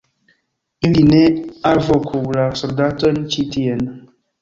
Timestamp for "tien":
3.55-3.89